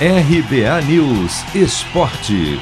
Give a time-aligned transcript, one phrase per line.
[0.00, 2.58] RBA News Esporte.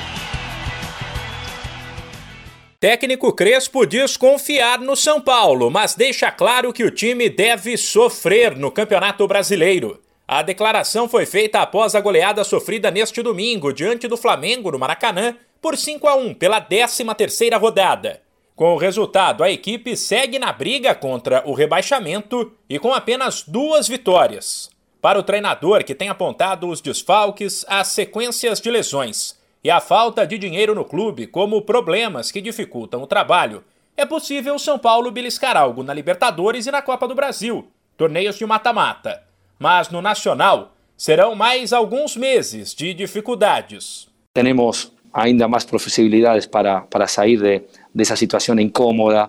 [2.79, 8.55] Técnico Crespo diz confiar no São Paulo, mas deixa claro que o time deve sofrer
[8.55, 9.99] no Campeonato Brasileiro.
[10.29, 15.35] A declaração foi feita após a goleada sofrida neste domingo diante do Flamengo no Maracanã
[15.59, 18.21] por 5 a 1 pela 13ª rodada.
[18.55, 23.89] Com o resultado, a equipe segue na briga contra o rebaixamento e com apenas duas
[23.89, 24.71] vitórias.
[25.03, 30.25] Para o treinador que tem apontado os desfalques, as sequências de lesões e a falta
[30.25, 33.65] de dinheiro no clube como problemas que dificultam o trabalho,
[33.97, 38.47] é possível São Paulo beliscar algo na Libertadores e na Copa do Brasil, torneios de
[38.47, 39.25] mata-mata.
[39.59, 44.07] Mas no Nacional, serão mais alguns meses de dificuldades.
[44.33, 47.63] Temos ainda mais possibilidades para, para sair de,
[47.93, 49.29] dessa situação incômoda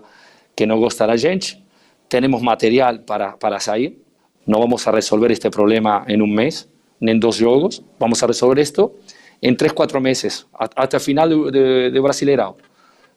[0.54, 1.60] que não gosta da gente.
[2.08, 4.03] Temos material para, para sair.
[4.46, 6.68] No vamos a resolver este problema en un mes,
[7.00, 7.82] ni en dos juegos.
[7.98, 8.94] Vamos a resolver esto
[9.40, 12.54] en tres, cuatro meses, hasta el final de, de.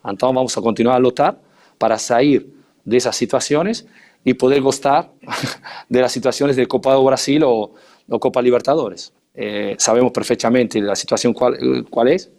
[0.03, 1.39] Entonces vamos a continuar a lutar
[1.77, 2.53] para salir
[2.83, 3.85] de esas situaciones
[4.23, 5.11] y poder gustar
[5.89, 7.73] de las situaciones de Copa do Brasil o,
[8.19, 9.13] Copa Libertadores.
[9.33, 12.31] Eh, sabemos perfectamente la situación cuál, cuál es,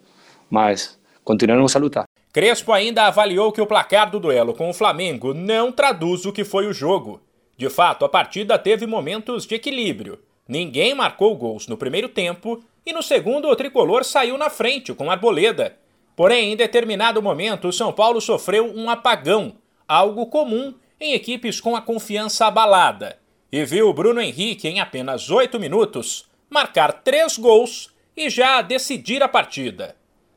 [0.50, 2.04] mas continuaremos a lutar.
[2.32, 6.44] Crespo ainda avaliou que o placar do duelo com o Flamengo não traduz o que
[6.44, 7.20] foi o jogo.
[7.58, 10.20] De fato, a partida teve momentos de equilíbrio.
[10.46, 15.10] Ninguém marcou gols no primeiro tempo e no segundo o tricolor saiu na frente com
[15.10, 15.76] Arboleda.
[16.14, 19.56] Porém, em determinado momento, o São Paulo sofreu um apagão,
[19.88, 23.18] algo comum em equipes com a confiança abalada,
[23.50, 29.20] e viu o Bruno Henrique, em apenas oito minutos, marcar três gols e já decidir
[29.22, 29.96] a partida.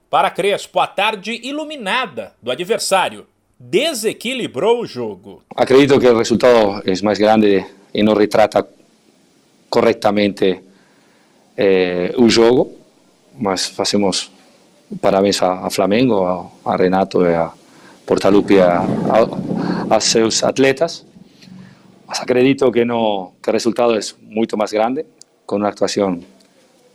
[0.10, 3.28] Para Crespo, a tarde iluminada do adversário
[3.70, 5.44] desequilibrou o jogo.
[5.56, 8.68] Acredito que o resultado é mais grande e não retrata
[9.70, 10.62] corretamente
[11.56, 12.74] eh, o jogo,
[13.38, 14.32] mas fazemos
[15.00, 17.52] parabéns a, a Flamengo, a, a, Renato e a
[18.06, 21.06] Portalupi a, a, a, seus atletas.
[22.08, 25.06] Mas acredito que, no, que o resultado é muito mais grande,
[25.46, 26.20] com uma atuação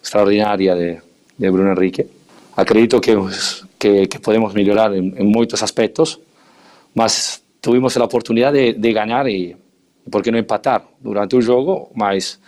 [0.03, 1.01] extraordinária de,
[1.39, 2.07] de Bruno Henrique.
[2.55, 3.13] Acredito que,
[3.79, 6.21] que, que podemos melhorar em, em muitos aspectos,
[6.97, 9.55] mas tuvimos a oportunidade de, de ganhar e,
[10.11, 12.41] por que não empatar durante o jogo, mas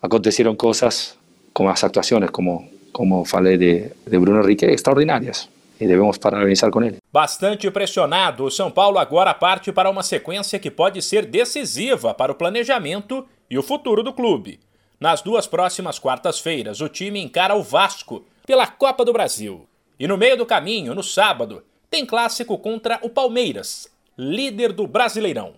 [0.00, 1.18] aconteceram coisas
[1.52, 5.46] com as atuações, como, como falei de, de Bruno Henrique, extraordinárias.
[5.78, 6.98] E devemos parabenizar com ele.
[7.12, 12.32] Bastante pressionado, o São Paulo agora parte para uma sequência que pode ser decisiva para
[12.32, 14.58] o planejamento e o futuro do clube.
[14.98, 19.66] Nas duas próximas quartas-feiras, o time encara o Vasco pela Copa do Brasil.
[19.98, 25.54] E no meio do caminho, no sábado, tem clássico contra o Palmeiras, líder do Brasileirão.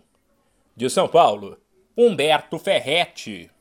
[0.75, 1.59] De São Paulo,
[1.95, 3.51] Humberto Ferretti.